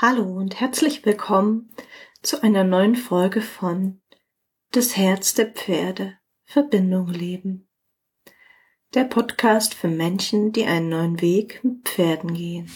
[0.00, 1.74] Hallo und herzlich willkommen
[2.22, 4.00] zu einer neuen Folge von
[4.70, 7.68] Das Herz der Pferde Verbindung leben.
[8.94, 12.70] Der Podcast für Menschen, die einen neuen Weg mit Pferden gehen.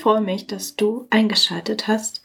[0.00, 2.22] Freue mich, dass du eingeschaltet hast.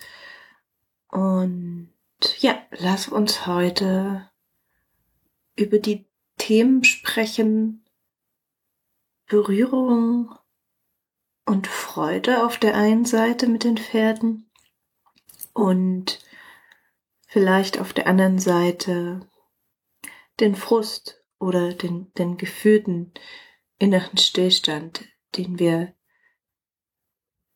[1.10, 1.92] Und
[2.40, 4.30] ja, lass uns heute
[5.56, 7.86] über die Themen sprechen.
[9.28, 10.36] Berührung
[11.46, 14.52] und Freude auf der einen Seite mit den Pferden
[15.54, 16.20] und
[17.28, 19.28] vielleicht auf der anderen Seite
[20.40, 23.14] den Frust oder den, den gefühlten
[23.80, 25.06] inneren Stillstand,
[25.36, 25.95] den wir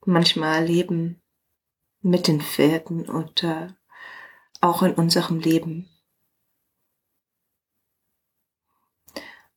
[0.06, 1.22] manchmal erleben
[2.02, 3.68] mit den Pferden und äh,
[4.62, 5.90] auch in unserem Leben.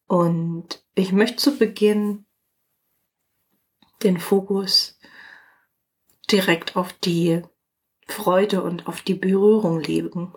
[0.07, 2.27] Und ich möchte zu Beginn
[4.03, 4.99] den Fokus
[6.31, 7.43] direkt auf die
[8.09, 10.35] Freude und auf die Berührung legen,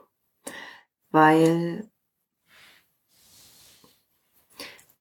[1.10, 1.90] weil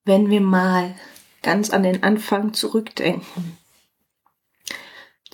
[0.04, 0.98] wenn wir mal
[1.42, 3.58] ganz an den Anfang zurückdenken,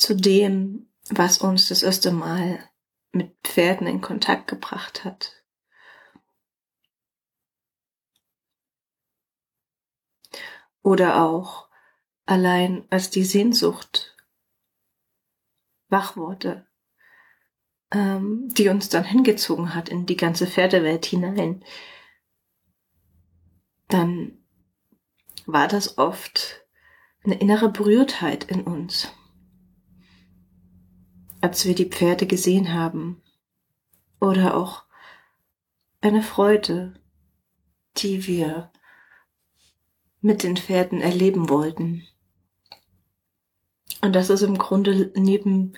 [0.00, 2.68] zu dem, was uns das erste Mal
[3.12, 5.44] mit Pferden in Kontakt gebracht hat.
[10.82, 11.68] Oder auch
[12.24, 14.16] allein als die Sehnsucht
[15.88, 16.66] wach wurde,
[17.90, 21.64] ähm, die uns dann hingezogen hat in die ganze Pferdewelt hinein,
[23.88, 24.38] dann
[25.44, 26.64] war das oft
[27.24, 29.12] eine innere Berührtheit in uns
[31.41, 33.22] als wir die Pferde gesehen haben.
[34.20, 34.84] Oder auch
[36.00, 36.94] eine Freude,
[37.97, 38.70] die wir
[40.20, 42.06] mit den Pferden erleben wollten.
[44.03, 45.75] Und das ist im Grunde neben,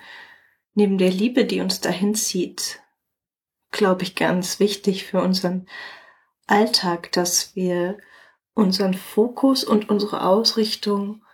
[0.75, 2.81] neben der Liebe, die uns dahin zieht,
[3.70, 5.66] glaube ich, ganz wichtig für unseren
[6.47, 7.98] Alltag, dass wir
[8.54, 11.25] unseren Fokus und unsere Ausrichtung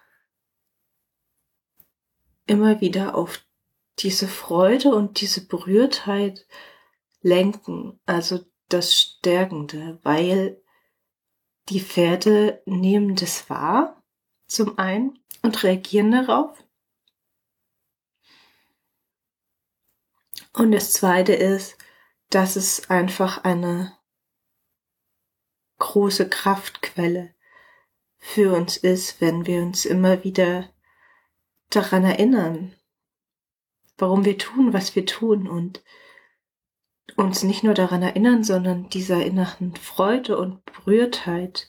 [2.47, 3.45] immer wieder auf
[4.03, 6.47] diese Freude und diese Berührtheit
[7.21, 10.63] lenken, also das Stärkende, weil
[11.69, 14.03] die Pferde nehmen das wahr,
[14.47, 16.65] zum einen, und reagieren darauf.
[20.53, 21.77] Und das zweite ist,
[22.31, 23.97] dass es einfach eine
[25.79, 27.35] große Kraftquelle
[28.17, 30.69] für uns ist, wenn wir uns immer wieder
[31.71, 32.75] daran erinnern,
[33.99, 35.83] warum wir tun, was wir tun und
[37.17, 41.69] uns nicht nur daran erinnern, sondern dieser inneren Freude und Berührtheit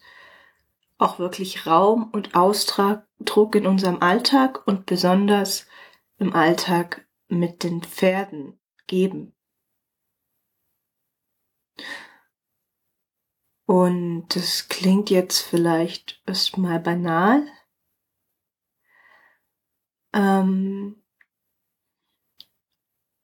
[0.97, 5.66] auch wirklich Raum und Ausdruck in unserem Alltag und besonders
[6.18, 9.34] im Alltag mit den Pferden geben.
[13.66, 17.47] Und das klingt jetzt vielleicht erstmal banal.
[20.12, 21.01] Ähm,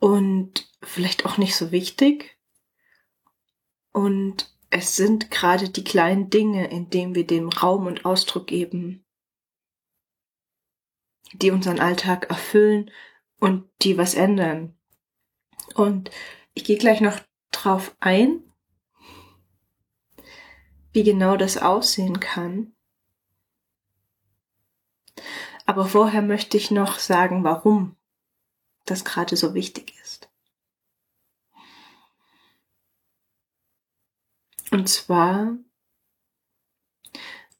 [0.06, 2.38] und vielleicht auch nicht so wichtig.
[3.92, 9.04] Und es sind gerade die kleinen Dinge, in denen wir dem Raum und Ausdruck geben,
[11.34, 12.92] die unseren Alltag erfüllen
[13.40, 14.78] und die was ändern.
[15.74, 16.12] Und
[16.54, 18.44] ich gehe gleich noch drauf ein,
[20.92, 22.76] wie genau das aussehen kann.
[25.66, 27.98] Aber vorher möchte ich noch sagen, warum
[28.86, 30.30] das gerade so wichtig ist.
[34.72, 35.58] Und zwar,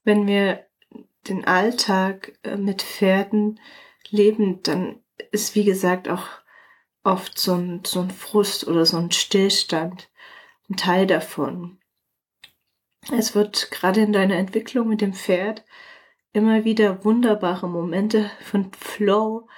[0.04, 0.66] wenn wir
[1.28, 3.60] den Alltag äh, mit Pferden
[4.10, 6.28] leben, dann ist wie gesagt auch
[7.02, 10.10] oft so ein, so ein Frust oder so ein Stillstand
[10.68, 11.78] ein Teil davon.
[13.12, 15.64] Es wird gerade in deiner Entwicklung mit dem Pferd
[16.32, 19.48] immer wieder wunderbare Momente von Flow,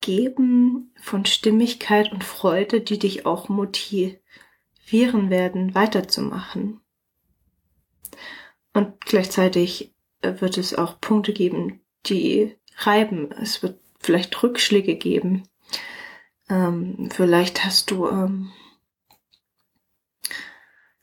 [0.00, 4.20] geben von Stimmigkeit und Freude, die dich auch motivieren
[5.30, 6.80] werden, weiterzumachen.
[8.72, 13.32] Und gleichzeitig äh, wird es auch Punkte geben, die reiben.
[13.32, 15.42] Es wird vielleicht Rückschläge geben.
[16.48, 18.50] Ähm, vielleicht hast du ähm,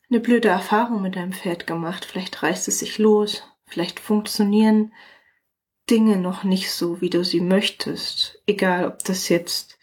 [0.10, 2.06] eine blöde Erfahrung mit deinem Pferd gemacht.
[2.06, 3.44] Vielleicht reißt es sich los.
[3.66, 4.94] Vielleicht funktionieren
[5.90, 8.42] Dinge noch nicht so, wie du sie möchtest.
[8.46, 9.78] Egal, ob das jetzt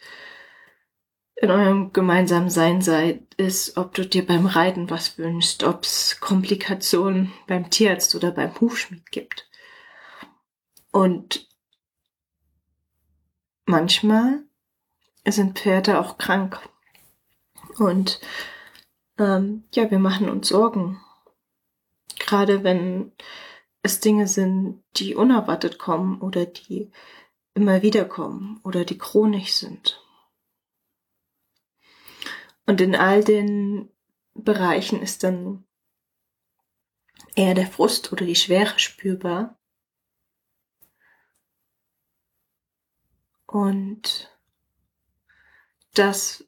[1.35, 6.19] in eurem gemeinsamen Sein seid, ist, ob du dir beim Reiten was wünschst, ob es
[6.19, 9.49] Komplikationen beim Tierarzt oder beim Hufschmied gibt.
[10.91, 11.49] Und
[13.65, 14.43] manchmal
[15.27, 16.59] sind Pferde auch krank.
[17.77, 18.21] Und
[19.17, 21.01] ähm, ja, wir machen uns Sorgen.
[22.19, 23.11] Gerade wenn
[23.85, 26.91] es Dinge sind, die unerwartet kommen oder die
[27.53, 30.03] immer wieder kommen oder die chronisch sind.
[32.65, 33.89] Und in all den
[34.33, 35.65] Bereichen ist dann
[37.35, 39.57] eher der Frust oder die Schwere spürbar.
[43.45, 44.35] Und
[45.93, 46.45] das,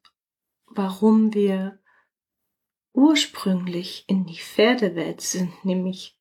[0.66, 1.80] warum wir
[2.94, 6.17] ursprünglich in die Pferdewelt sind, nämlich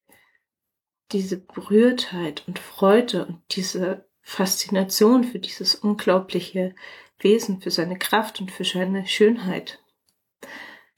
[1.13, 6.75] diese Berührtheit und Freude und diese Faszination für dieses unglaubliche
[7.19, 9.81] Wesen, für seine Kraft und für seine Schönheit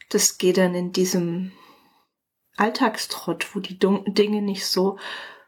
[0.08, 1.52] das geht dann in diesem
[2.56, 4.98] Alltagstrott, wo die Dinge nicht so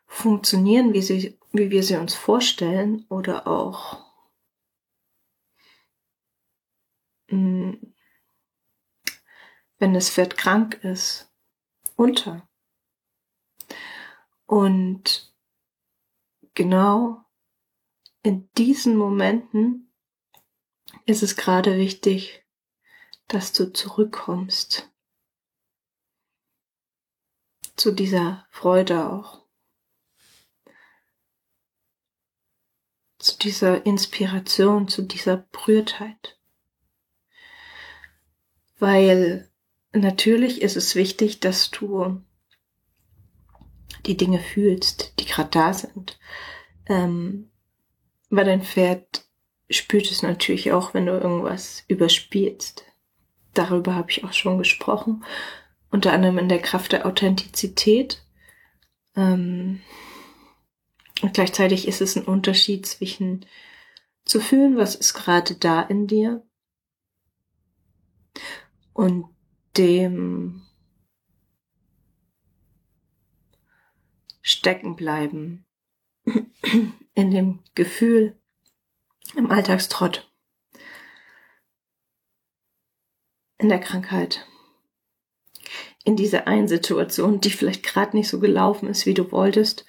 [0.07, 4.05] funktionieren, wie, sie, wie wir sie uns vorstellen oder auch
[7.29, 7.95] mh, hm,
[9.79, 11.33] wenn das Pferd krank ist,
[11.97, 12.47] unter.
[14.50, 15.32] Und
[16.55, 17.25] genau
[18.25, 19.93] in diesen Momenten
[21.06, 22.44] ist es gerade wichtig,
[23.29, 24.91] dass du zurückkommst.
[27.76, 29.47] Zu dieser Freude auch.
[33.19, 36.41] Zu dieser Inspiration, zu dieser Berührtheit.
[38.81, 39.49] Weil
[39.93, 42.25] natürlich ist es wichtig, dass du
[44.06, 46.19] die Dinge fühlst, die gerade da sind.
[46.87, 47.50] Ähm,
[48.29, 49.25] weil dein Pferd
[49.69, 52.85] spürt es natürlich auch, wenn du irgendwas überspielst
[53.55, 55.25] darüber habe ich auch schon gesprochen,
[55.91, 58.25] unter anderem in der Kraft der Authentizität.
[59.17, 59.81] Ähm,
[61.23, 63.44] und gleichzeitig ist es ein Unterschied zwischen
[64.25, 66.43] zu fühlen, was ist gerade da in dir
[68.93, 69.26] und
[69.76, 70.62] dem
[74.61, 75.65] stecken bleiben
[77.15, 78.39] in dem Gefühl
[79.37, 80.31] im Alltagstrott.
[83.61, 84.47] in der Krankheit.
[86.05, 89.85] In dieser einen Situation, die vielleicht gerade nicht so gelaufen ist, wie du wolltest.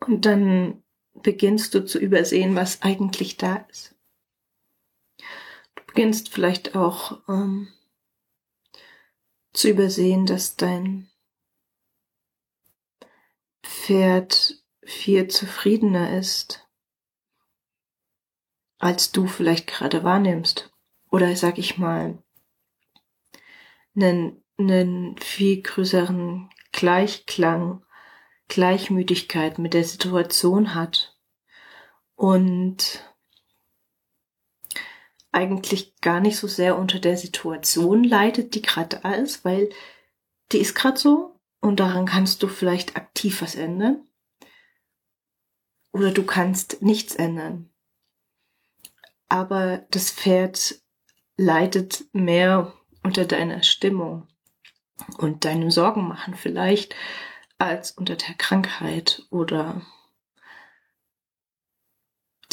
[0.00, 0.82] Und dann
[1.14, 3.94] beginnst du zu übersehen, was eigentlich da ist.
[5.76, 7.68] Du beginnst vielleicht auch ähm,
[9.52, 11.08] zu übersehen, dass dein
[13.86, 16.68] Pferd viel zufriedener ist,
[18.78, 20.72] als du vielleicht gerade wahrnimmst.
[21.08, 22.20] Oder sag ich mal,
[23.94, 27.84] einen, einen viel größeren Gleichklang,
[28.48, 31.16] Gleichmütigkeit mit der Situation hat
[32.16, 33.08] und
[35.30, 39.70] eigentlich gar nicht so sehr unter der Situation leidet, die gerade da ist, weil
[40.50, 44.06] die ist gerade so und daran kannst du vielleicht aktiv was ändern.
[45.92, 47.70] Oder du kannst nichts ändern.
[49.28, 50.80] Aber das Pferd
[51.36, 52.72] leidet mehr
[53.02, 54.28] unter deiner Stimmung
[55.18, 56.94] und deinem Sorgen machen vielleicht
[57.58, 59.82] als unter der Krankheit oder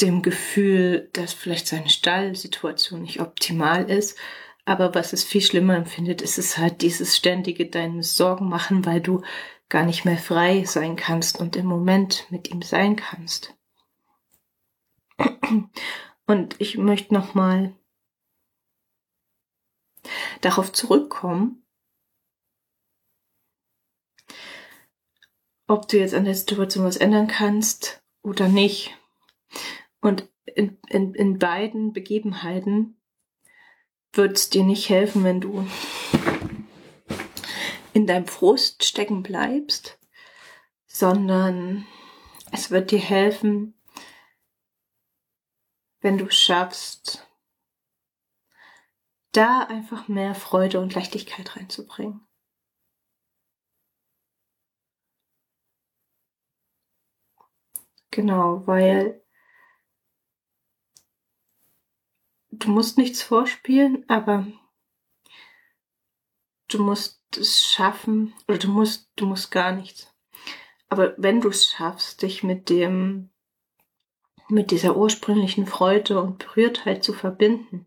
[0.00, 4.18] dem Gefühl, dass vielleicht seine Stallsituation nicht optimal ist.
[4.64, 9.00] Aber was es viel schlimmer empfindet, ist es halt dieses ständige deines Sorgen machen, weil
[9.00, 9.22] du
[9.68, 13.54] gar nicht mehr frei sein kannst und im Moment mit ihm sein kannst.
[16.26, 17.76] Und ich möchte nochmal
[20.40, 21.66] darauf zurückkommen,
[25.66, 28.96] ob du jetzt an der Situation was ändern kannst oder nicht.
[30.00, 33.00] Und in, in, in beiden Begebenheiten
[34.16, 35.66] wird es dir nicht helfen, wenn du
[37.92, 39.98] in deinem Frust stecken bleibst,
[40.86, 41.86] sondern
[42.52, 43.80] es wird dir helfen,
[46.00, 47.26] wenn du schaffst,
[49.32, 52.26] da einfach mehr Freude und Leichtigkeit reinzubringen.
[58.10, 59.23] Genau, weil
[62.58, 64.46] du musst nichts vorspielen, aber
[66.68, 70.12] du musst es schaffen, oder du musst, du musst gar nichts.
[70.88, 73.30] Aber wenn du es schaffst, dich mit dem,
[74.48, 77.86] mit dieser ursprünglichen Freude und Berührtheit zu verbinden,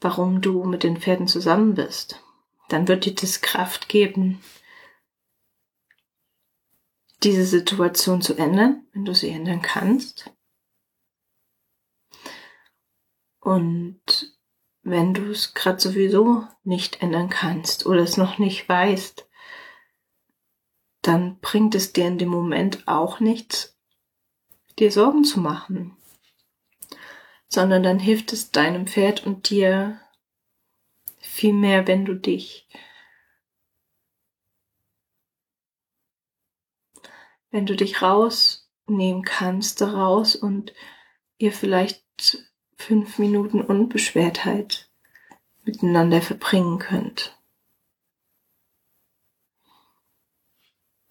[0.00, 2.22] warum du mit den Pferden zusammen bist.
[2.68, 4.42] Dann wird dir das Kraft geben,
[7.22, 10.32] diese Situation zu ändern, wenn du sie ändern kannst.
[13.40, 14.00] Und
[14.82, 19.28] wenn du es gerade sowieso nicht ändern kannst oder es noch nicht weißt,
[21.02, 23.78] dann bringt es dir in dem Moment auch nichts,
[24.78, 25.96] dir Sorgen zu machen,
[27.48, 30.00] sondern dann hilft es deinem Pferd und dir
[31.18, 32.68] viel mehr, wenn du dich
[37.50, 40.72] wenn du dich rausnehmen kannst daraus und
[41.38, 42.49] ihr vielleicht
[42.80, 44.88] fünf Minuten Unbeschwertheit
[45.64, 47.38] miteinander verbringen könnt.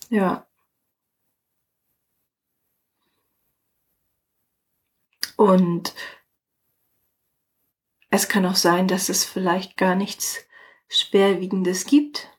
[0.09, 0.47] Ja.
[5.37, 5.93] Und
[8.09, 10.45] es kann auch sein, dass es vielleicht gar nichts
[10.87, 12.29] Schwerwiegendes gibt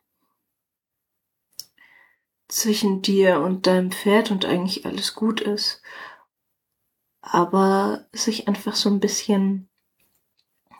[2.48, 5.82] zwischen dir und deinem Pferd und eigentlich alles gut ist,
[7.32, 9.68] aber sich einfach so ein bisschen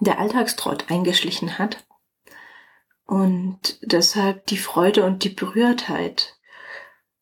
[0.00, 1.86] der Alltagstrott eingeschlichen hat
[3.04, 6.38] und deshalb die Freude und die Berührtheit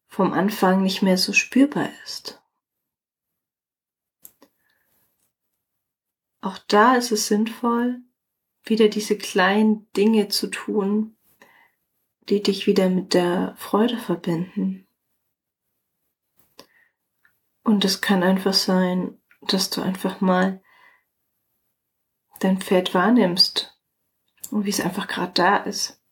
[0.07, 2.43] vom Anfang nicht mehr so spürbar ist.
[6.41, 8.01] Auch da ist es sinnvoll,
[8.65, 11.17] wieder diese kleinen Dinge zu tun,
[12.29, 14.88] die dich wieder mit der Freude verbinden.
[17.69, 20.63] Und es kann einfach sein, dass du einfach mal
[22.41, 23.79] dein Pferd wahrnimmst
[24.51, 26.03] und wie es einfach gerade da ist.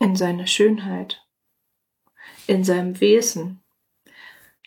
[0.00, 1.24] In seiner Schönheit,
[2.48, 3.62] in seinem Wesen,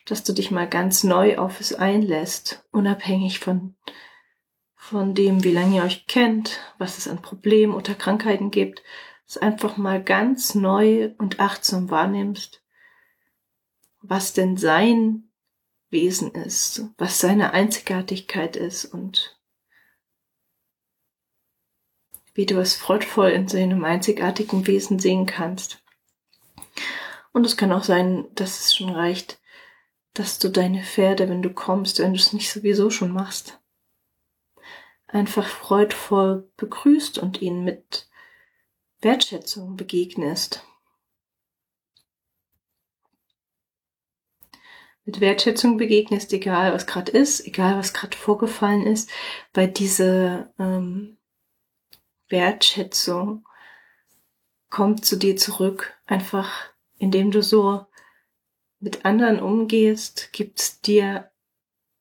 [0.06, 3.76] dass du dich mal ganz neu auf es einlässt, unabhängig von
[4.78, 8.82] von dem, wie lange ihr euch kennt, was es an Problemen oder Krankheiten gibt,
[9.28, 12.65] es einfach mal ganz neu und achtsam wahrnimmst,
[14.10, 15.30] was denn sein
[15.90, 19.40] Wesen ist, was seine Einzigartigkeit ist und
[22.34, 25.82] wie du es freudvoll in seinem einzigartigen Wesen sehen kannst.
[27.32, 29.40] Und es kann auch sein, dass es schon reicht,
[30.14, 33.60] dass du deine Pferde, wenn du kommst, wenn du es nicht sowieso schon machst,
[35.08, 38.10] einfach freudvoll begrüßt und ihnen mit
[39.02, 40.66] Wertschätzung begegnest.
[45.06, 49.10] Mit Wertschätzung begegnest, egal was gerade ist, egal was gerade vorgefallen ist,
[49.54, 51.18] weil diese ähm,
[52.28, 53.48] Wertschätzung
[54.70, 57.86] kommt zu dir zurück, einfach indem du so
[58.80, 61.32] mit anderen umgehst, gibt's dir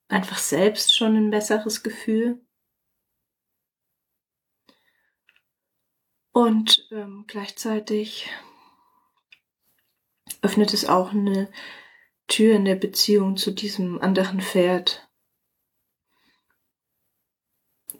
[0.08, 2.40] einfach selbst schon ein besseres Gefühl.
[6.32, 8.28] Und ähm, gleichzeitig
[10.42, 11.50] öffnet es auch eine
[12.26, 15.08] Tür in der Beziehung zu diesem anderen Pferd,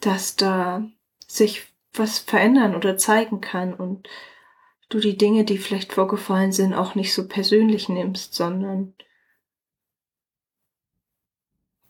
[0.01, 0.89] dass da
[1.27, 4.09] sich was verändern oder zeigen kann und
[4.89, 8.95] du die Dinge, die vielleicht vorgefallen sind, auch nicht so persönlich nimmst, sondern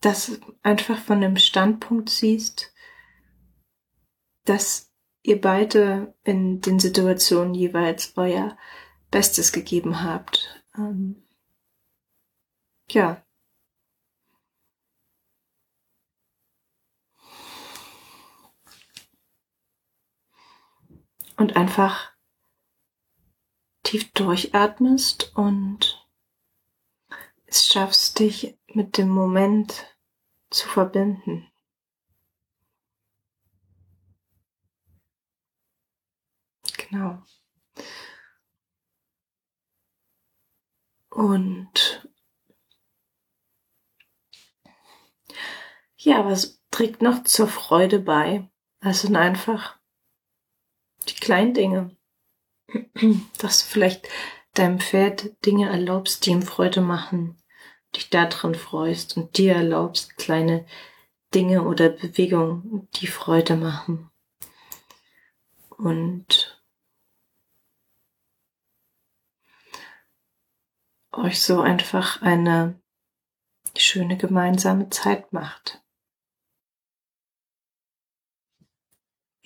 [0.01, 2.73] das einfach von dem Standpunkt siehst,
[4.43, 8.55] dass ihr beide in den Situationen jeweils euer
[9.09, 10.63] Bestes gegeben habt.
[10.77, 11.24] Ähm,
[12.89, 13.21] ja.
[21.37, 22.13] Und einfach
[23.83, 26.07] tief durchatmest und
[27.45, 29.97] es schaffst, dich mit dem Moment
[30.49, 31.51] zu verbinden.
[36.77, 37.21] Genau.
[41.09, 42.07] Und
[46.05, 48.49] ja, was trägt noch zur Freude bei?
[48.79, 49.77] Das sind einfach
[51.09, 51.95] die kleinen Dinge.
[53.39, 54.07] Dass du vielleicht
[54.53, 57.37] deinem Pferd Dinge erlaubst, die ihm Freude machen,
[57.95, 60.65] dich daran freust und dir erlaubst kleine
[61.33, 64.09] Dinge oder Bewegungen, die Freude machen.
[65.77, 66.61] Und
[71.11, 72.79] euch so einfach eine
[73.75, 75.84] schöne gemeinsame Zeit macht.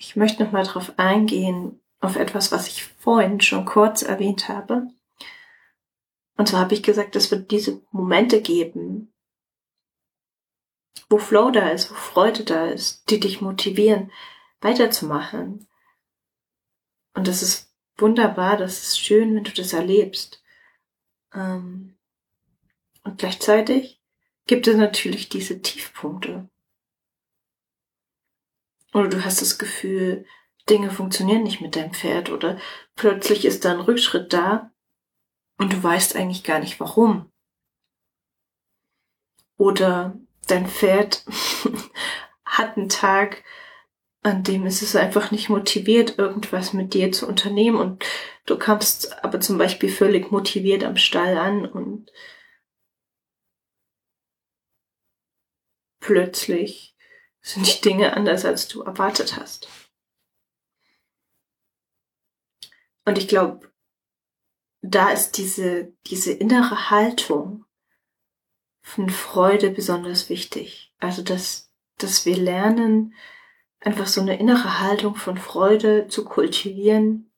[0.00, 4.88] Ich möchte noch mal darauf eingehen, auf etwas, was ich vorhin schon kurz erwähnt habe.
[6.38, 9.12] Und zwar habe ich gesagt, es wird diese Momente geben,
[11.10, 14.10] wo Flow da ist, wo Freude da ist, die dich motivieren,
[14.62, 15.68] weiterzumachen.
[17.12, 20.42] Und das ist wunderbar, das ist schön, wenn du das erlebst.
[21.34, 21.98] Ähm,
[23.04, 24.00] und gleichzeitig
[24.46, 26.48] gibt es natürlich diese Tiefpunkte.
[28.92, 30.26] Oder du hast das Gefühl,
[30.68, 32.58] Dinge funktionieren nicht mit deinem Pferd oder
[32.96, 34.72] plötzlich ist da ein Rückschritt da
[35.58, 37.30] und du weißt eigentlich gar nicht warum.
[39.56, 41.24] Oder dein Pferd
[42.44, 43.44] hat einen Tag,
[44.22, 48.04] an dem ist es einfach nicht motiviert, irgendwas mit dir zu unternehmen und
[48.46, 52.10] du kommst aber zum Beispiel völlig motiviert am Stall an und
[56.00, 56.96] plötzlich
[57.42, 59.68] sind die Dinge anders, als du erwartet hast.
[63.04, 63.72] Und ich glaube,
[64.82, 67.64] da ist diese, diese innere Haltung
[68.82, 70.94] von Freude besonders wichtig.
[70.98, 73.14] Also, dass, dass wir lernen,
[73.80, 77.32] einfach so eine innere Haltung von Freude zu kultivieren.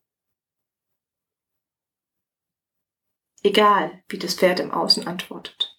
[3.43, 5.72] Egal, wie das Pferd im Außen antwortet.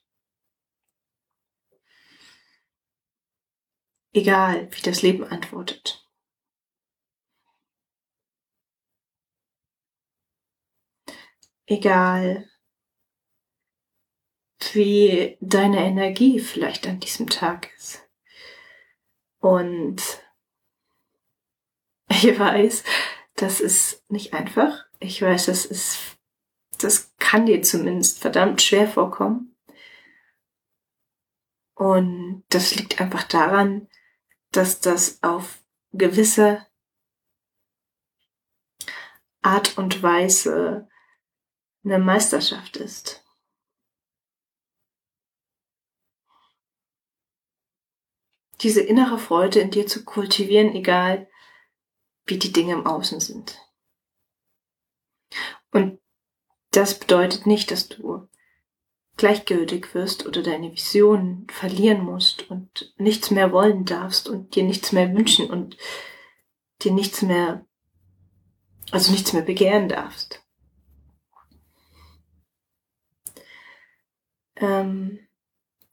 [4.13, 6.07] Egal, wie das Leben antwortet.
[11.65, 12.47] Egal,
[14.73, 18.07] wie deine Energie vielleicht an diesem Tag ist.
[19.39, 20.01] Und
[22.09, 22.83] ich weiß,
[23.35, 24.85] das ist nicht einfach.
[24.99, 26.17] Ich weiß, das ist,
[26.79, 29.55] das kann dir zumindest verdammt schwer vorkommen.
[31.75, 33.89] Und das liegt einfach daran,
[34.55, 36.65] dass das auf gewisse
[39.41, 40.87] Art und Weise
[41.83, 43.25] eine Meisterschaft ist.
[48.61, 51.29] Diese innere Freude in dir zu kultivieren, egal
[52.25, 53.59] wie die Dinge im Außen sind.
[55.71, 55.99] Und
[56.71, 58.29] das bedeutet nicht, dass du
[59.23, 64.91] gleichgültig wirst oder deine Vision verlieren musst und nichts mehr wollen darfst und dir nichts
[64.91, 65.77] mehr wünschen und
[66.81, 67.65] dir nichts mehr,
[68.91, 70.43] also nichts mehr begehren darfst.
[74.57, 75.25] Ähm,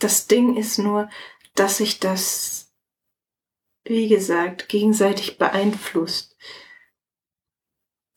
[0.00, 1.08] das Ding ist nur,
[1.54, 2.74] dass sich das,
[3.84, 6.36] wie gesagt, gegenseitig beeinflusst.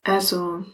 [0.02, 0.64] Also,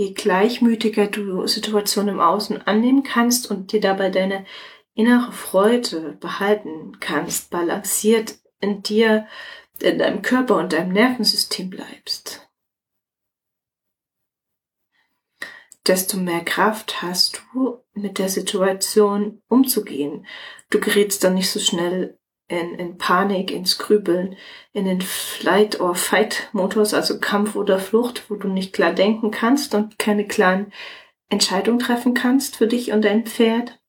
[0.00, 4.46] je gleichmütiger du Situationen im Außen annehmen kannst und dir dabei deine
[4.94, 9.26] innere Freude behalten kannst, balanciert in dir,
[9.78, 12.48] in deinem Körper und deinem Nervensystem bleibst,
[15.86, 20.26] desto mehr Kraft hast du, mit der Situation umzugehen.
[20.70, 22.18] Du gerätst dann nicht so schnell
[22.50, 24.36] in, in Panik, ins Grübeln,
[24.72, 29.74] in den Flight- or Fight-Modus, also Kampf oder Flucht, wo du nicht klar denken kannst
[29.74, 30.72] und keine klaren
[31.28, 33.80] Entscheidungen treffen kannst für dich und dein Pferd,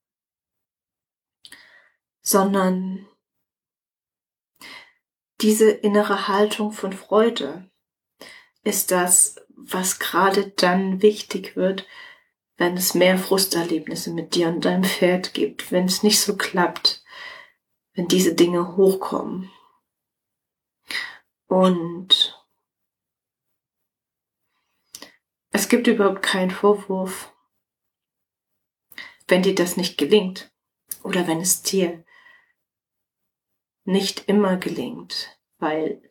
[2.21, 3.07] sondern
[5.41, 7.67] diese innere Haltung von Freude
[8.63, 11.87] ist das, was gerade dann wichtig wird,
[12.57, 17.00] wenn es mehr Frusterlebnisse mit dir und deinem Pferd gibt, wenn es nicht so klappt,
[17.93, 19.51] wenn diese Dinge hochkommen.
[21.47, 22.41] Und
[25.51, 27.33] es gibt überhaupt keinen Vorwurf,
[29.27, 30.51] wenn dir das nicht gelingt
[31.03, 32.03] oder wenn es dir
[33.83, 36.01] nicht immer gelingt, weil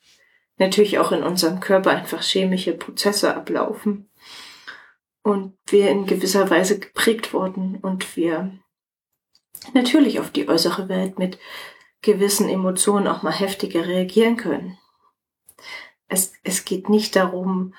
[0.57, 4.11] natürlich auch in unserem Körper einfach chemische Prozesse ablaufen
[5.23, 8.59] und wir in gewisser Weise geprägt wurden und wir
[9.75, 11.39] natürlich auf die äußere Welt mit
[12.03, 14.79] gewissen Emotionen auch mal heftiger reagieren können.
[16.09, 17.75] Es, es geht nicht darum,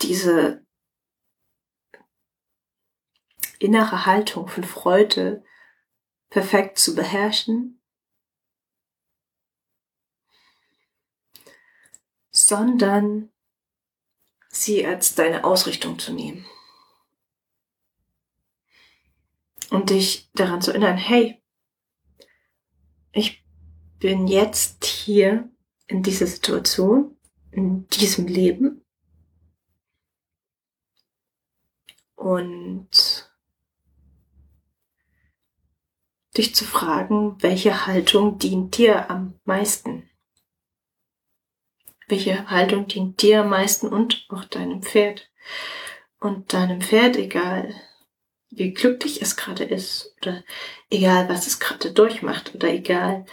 [0.00, 0.64] diese
[3.58, 5.44] innere Haltung von Freude
[6.30, 7.80] perfekt zu beherrschen,
[12.30, 13.30] sondern
[14.48, 16.46] sie als deine Ausrichtung zu nehmen
[19.70, 21.42] und dich daran zu erinnern, hey,
[23.12, 23.44] ich
[23.98, 25.48] bin jetzt hier
[25.86, 27.16] in dieser Situation,
[27.50, 28.84] in diesem Leben
[32.14, 33.30] und
[36.36, 40.08] dich zu fragen, welche Haltung dient dir am meisten?
[42.08, 45.30] Welche Haltung dient dir am meisten und auch deinem Pferd?
[46.20, 47.74] Und deinem Pferd, egal
[48.56, 50.42] wie glücklich es gerade ist oder
[50.90, 53.26] egal, was es gerade durchmacht oder egal,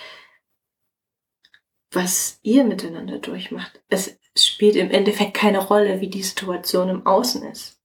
[1.91, 3.81] was ihr miteinander durchmacht.
[3.87, 7.79] Es spielt im Endeffekt keine Rolle, wie die Situation im Außen ist.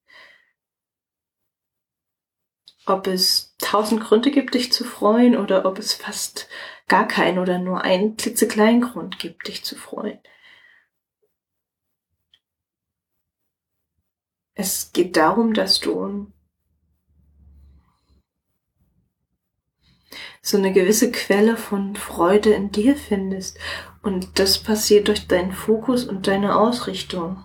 [2.86, 6.48] Ob es tausend Gründe gibt, dich zu freuen oder ob es fast
[6.88, 10.18] gar keinen oder nur einen klitzekleinen Grund gibt, dich zu freuen.
[14.54, 16.32] Es geht darum, dass du
[20.48, 23.58] so eine gewisse Quelle von Freude in dir findest.
[24.02, 27.44] Und das passiert durch deinen Fokus und deine Ausrichtung.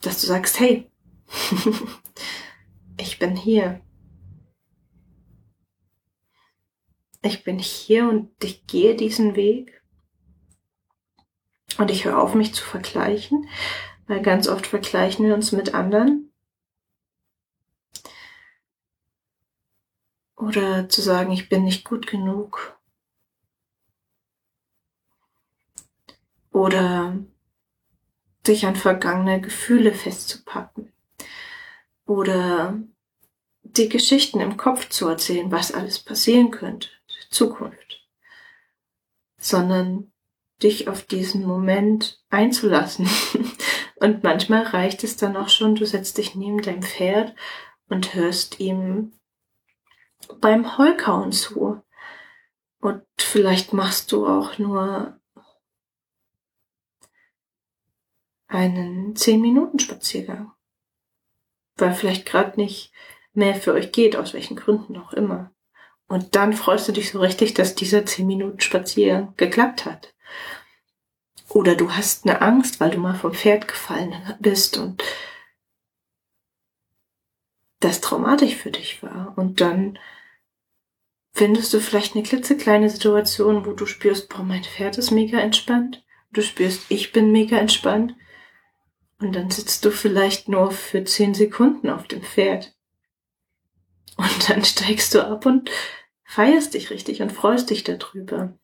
[0.00, 0.90] Dass du sagst, hey,
[3.00, 3.80] ich bin hier.
[7.22, 9.82] Ich bin hier und ich gehe diesen Weg.
[11.78, 13.48] Und ich höre auf, mich zu vergleichen,
[14.06, 16.33] weil ganz oft vergleichen wir uns mit anderen.
[20.36, 22.78] Oder zu sagen, ich bin nicht gut genug.
[26.50, 27.18] Oder
[28.46, 30.92] sich an vergangene Gefühle festzupacken.
[32.06, 32.78] Oder
[33.62, 36.88] die Geschichten im Kopf zu erzählen, was alles passieren könnte,
[37.30, 38.06] Zukunft.
[39.38, 40.12] Sondern
[40.62, 43.08] dich auf diesen Moment einzulassen.
[43.96, 47.34] Und manchmal reicht es dann auch schon, du setzt dich neben deinem Pferd
[47.88, 49.12] und hörst ihm
[50.40, 51.82] beim Heulkauen zu.
[52.80, 55.18] Und vielleicht machst du auch nur
[58.46, 60.52] einen 10-Minuten-Spaziergang.
[61.76, 62.92] Weil vielleicht gerade nicht
[63.32, 65.50] mehr für euch geht, aus welchen Gründen auch immer.
[66.06, 70.14] Und dann freust du dich so richtig, dass dieser 10-Minuten-Spaziergang geklappt hat.
[71.48, 75.02] Oder du hast eine Angst, weil du mal vom Pferd gefallen bist und
[77.80, 79.34] das traumatisch für dich war.
[79.36, 79.98] Und dann
[81.34, 86.04] findest du vielleicht eine klitzekleine Situation, wo du spürst, boah, mein Pferd ist mega entspannt.
[86.32, 88.14] Du spürst, ich bin mega entspannt.
[89.18, 92.74] Und dann sitzt du vielleicht nur für zehn Sekunden auf dem Pferd.
[94.16, 95.70] Und dann steigst du ab und
[96.24, 98.56] feierst dich richtig und freust dich darüber.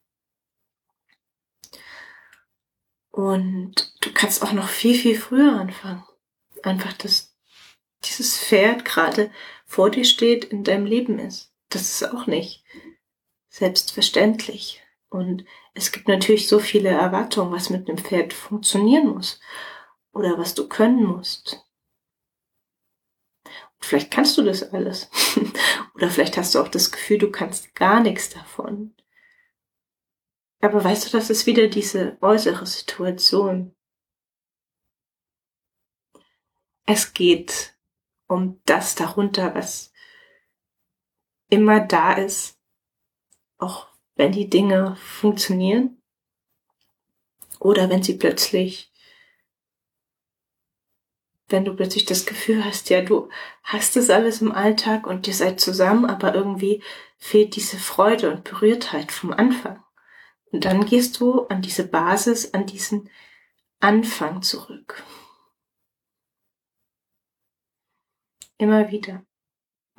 [3.10, 6.04] Und du kannst auch noch viel, viel früher anfangen.
[6.62, 7.36] Einfach, dass
[8.04, 9.30] dieses Pferd gerade
[9.66, 12.59] vor dir steht, in deinem Leben ist das ist auch nicht
[13.50, 14.82] selbstverständlich.
[15.10, 19.40] Und es gibt natürlich so viele Erwartungen, was mit einem Pferd funktionieren muss
[20.12, 21.66] oder was du können musst.
[23.44, 25.10] Und vielleicht kannst du das alles.
[25.94, 28.94] oder vielleicht hast du auch das Gefühl, du kannst gar nichts davon.
[30.60, 33.74] Aber weißt du, das ist wieder diese äußere Situation.
[36.86, 37.74] Es geht
[38.28, 39.92] um das darunter, was
[41.48, 42.59] immer da ist,
[43.60, 46.02] auch wenn die Dinge funktionieren
[47.58, 48.92] oder wenn sie plötzlich,
[51.48, 53.28] wenn du plötzlich das Gefühl hast, ja, du
[53.62, 56.82] hast es alles im Alltag und ihr seid zusammen, aber irgendwie
[57.18, 59.82] fehlt diese Freude und Berührtheit vom Anfang.
[60.52, 63.08] Und dann gehst du an diese Basis, an diesen
[63.78, 65.02] Anfang zurück.
[68.58, 69.24] Immer wieder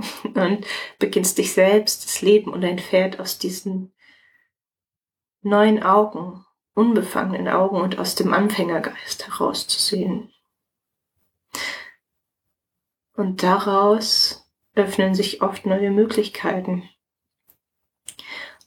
[0.23, 0.65] und
[0.99, 3.93] beginnst dich selbst, das Leben und dein Pferd aus diesen
[5.41, 10.31] neuen Augen, unbefangenen Augen und aus dem Anfängergeist herauszusehen.
[13.13, 16.89] Und daraus öffnen sich oft neue Möglichkeiten.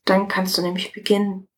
[0.05, 1.49] Dann kannst du nämlich beginnen,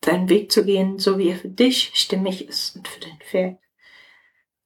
[0.00, 3.58] deinen Weg zu gehen, so wie er für dich stimmig ist und für dein Pferd.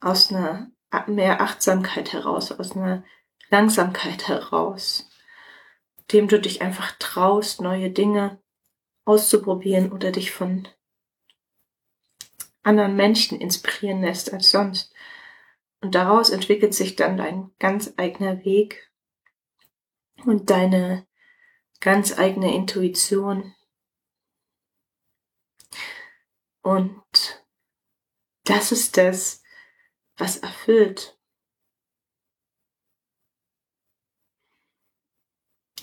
[0.00, 0.70] Aus einer
[1.06, 3.04] mehr Achtsamkeit heraus, aus einer
[3.54, 5.08] Langsamkeit heraus,
[6.10, 8.42] dem du dich einfach traust, neue Dinge
[9.04, 10.66] auszuprobieren oder dich von
[12.64, 14.92] anderen Menschen inspirieren lässt als sonst.
[15.80, 18.90] Und daraus entwickelt sich dann dein ganz eigener Weg
[20.24, 21.06] und deine
[21.78, 23.54] ganz eigene Intuition.
[26.60, 27.44] Und
[28.42, 29.44] das ist das,
[30.16, 31.13] was erfüllt.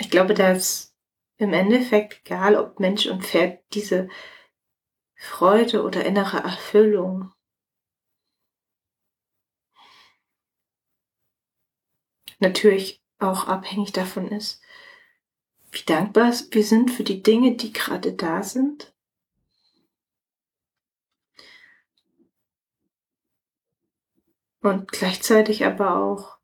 [0.02, 0.96] Ich glaube, dass
[1.38, 4.10] im Endeffekt, egal ob Mensch und Pferd, diese
[5.16, 7.32] Freude oder innere Erfüllung
[12.40, 14.64] natürlich auch abhängig davon ist,
[15.72, 18.92] wie dankbar wir sind für die Dinge, die gerade da sind.
[24.62, 26.41] Und gleichzeitig aber auch,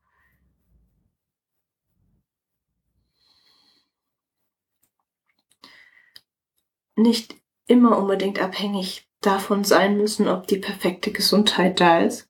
[6.98, 12.28] nicht immer unbedingt abhängig davon sein müssen, ob die perfekte Gesundheit da ist,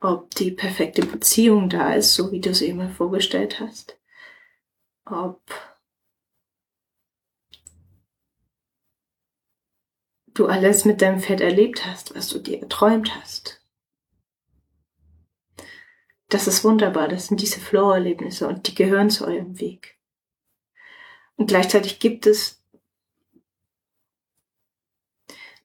[0.00, 3.98] ob die perfekte Beziehung da ist, so wie du es eben vorgestellt hast,
[5.06, 5.40] ob
[10.34, 13.62] du alles mit deinem Pferd erlebt hast, was du dir geträumt hast.
[16.28, 19.93] Das ist wunderbar, das sind diese Flow-Erlebnisse und die gehören zu eurem Weg.
[21.36, 22.62] Und gleichzeitig gibt es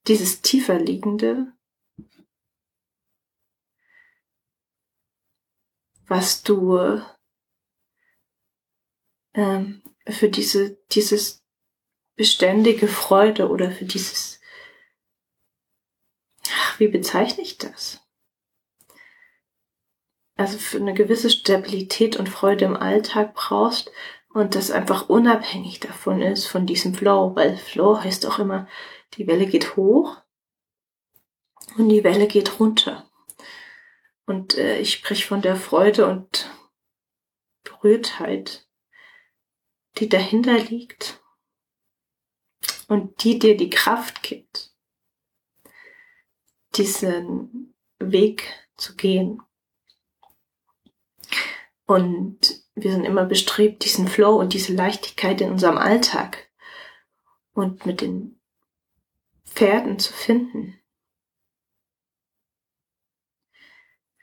[0.08, 1.54] dieses tiefer liegende,
[6.08, 7.02] was du
[9.36, 11.44] ähm, für diese, dieses
[12.16, 14.42] beständige Freude oder für dieses,
[16.52, 18.02] ach, wie bezeichne ich das?
[20.36, 23.92] Also für eine gewisse Stabilität und Freude im Alltag brauchst
[24.34, 28.68] und das einfach unabhängig davon ist, von diesem Flow, weil Flow heißt auch immer,
[29.16, 30.18] die Welle geht hoch
[31.78, 33.10] und die Welle geht runter.
[34.26, 36.52] Und äh, ich spreche von der Freude und
[37.64, 38.68] Berührtheit,
[39.98, 41.20] die dahinter liegt
[42.88, 44.72] und die dir die Kraft gibt,
[46.76, 48.44] diesen Weg
[48.78, 49.42] zu gehen.
[51.86, 56.50] Und wir sind immer bestrebt, diesen Flow und diese Leichtigkeit in unserem Alltag
[57.54, 58.40] und mit den
[59.46, 60.80] Pferden zu finden.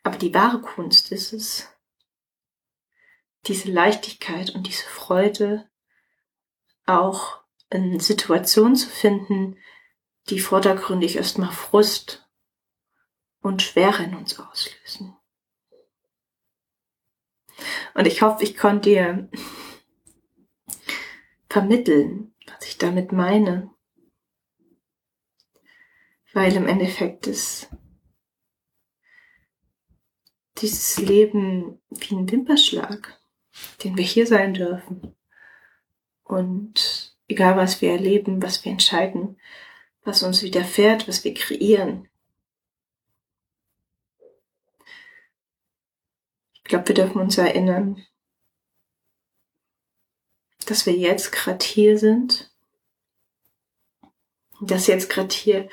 [0.03, 1.69] Aber die wahre Kunst ist es,
[3.47, 5.69] diese Leichtigkeit und diese Freude
[6.85, 9.59] auch in Situationen zu finden,
[10.29, 12.29] die vordergründig erstmal Frust
[13.41, 15.16] und Schwere in uns auslösen.
[17.95, 19.29] Und ich hoffe, ich konnte dir
[21.49, 23.71] vermitteln, was ich damit meine.
[26.33, 27.71] Weil im Endeffekt ist
[30.59, 33.19] dieses Leben wie ein Wimperschlag,
[33.85, 35.15] den wir hier sein dürfen.
[36.25, 39.39] Und egal was wir erleben, was wir entscheiden,
[40.03, 42.09] was uns widerfährt, was wir kreieren,
[46.67, 48.05] Ich glaube, wir dürfen uns erinnern,
[50.67, 52.53] dass wir jetzt gerade hier sind,
[54.61, 55.69] dass jetzt gerade hier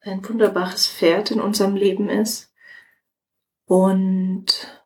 [0.00, 2.52] ein wunderbares Pferd in unserem Leben ist.
[3.64, 4.84] Und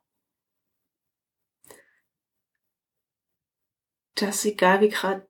[4.13, 5.27] dass egal wie gerade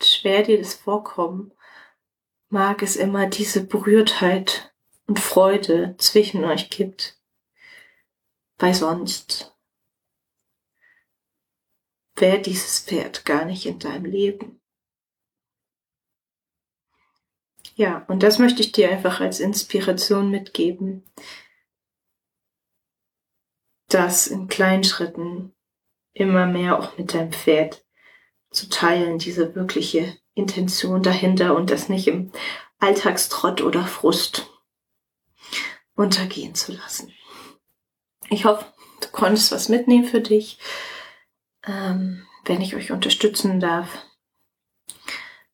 [0.00, 1.52] schwer dir das vorkommt,
[2.50, 4.72] mag es immer diese Berührtheit
[5.08, 7.18] und Freude zwischen euch gibt
[8.58, 9.56] weil sonst
[12.16, 14.60] wäre dieses Pferd gar nicht in deinem Leben.
[17.76, 21.04] Ja, und das möchte ich dir einfach als Inspiration mitgeben,
[23.88, 25.52] das in kleinen Schritten
[26.12, 27.84] immer mehr auch mit deinem Pferd
[28.50, 32.30] zu teilen, diese wirkliche Intention dahinter und das nicht im
[32.78, 34.48] Alltagstrott oder Frust
[35.96, 37.12] untergehen zu lassen.
[38.30, 38.64] Ich hoffe,
[39.00, 40.58] du konntest was mitnehmen für dich,
[41.66, 44.04] ähm, wenn ich euch unterstützen darf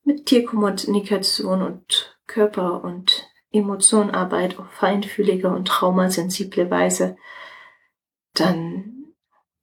[0.03, 7.17] mit Tierkommunikation und Körper- und Emotionenarbeit auf feinfühlige und traumasensible Weise,
[8.35, 9.15] dann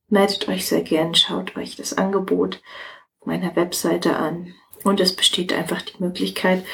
[0.09, 2.61] meldet euch sehr gern, schaut euch das Angebot
[3.25, 4.53] meiner Webseite an.
[4.83, 6.65] Und es besteht einfach die Möglichkeit,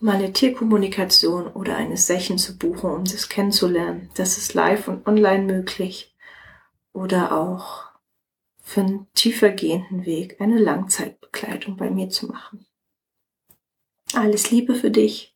[0.00, 4.10] mal eine Tierkommunikation oder eine Session zu buchen, um das kennenzulernen.
[4.14, 6.14] Das ist live und online möglich.
[6.92, 7.84] Oder auch
[8.60, 12.66] für einen tiefergehenden Weg eine Langzeitbegleitung bei mir zu machen.
[14.12, 15.34] Alles Liebe für dich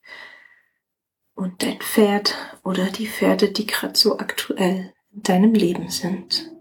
[1.34, 6.51] und dein Pferd oder die Pferde, die gerade so aktuell in deinem Leben sind.